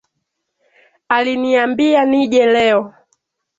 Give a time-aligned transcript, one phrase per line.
[1.15, 2.79] Aliniambia nije leo.